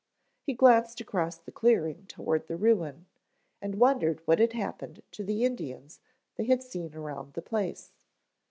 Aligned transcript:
He 0.41 0.55
glanced 0.55 0.99
across 0.99 1.37
the 1.37 1.51
clearing 1.51 2.07
toward 2.07 2.47
the 2.47 2.57
ruin, 2.57 3.05
and 3.61 3.75
wondered 3.79 4.19
what 4.25 4.39
had 4.39 4.53
happened 4.53 5.03
to 5.11 5.23
the 5.23 5.45
Indians 5.45 5.99
they 6.37 6.45
had 6.45 6.63
seen 6.63 6.95
around 6.95 7.33
the 7.33 7.41
place. 7.43 7.91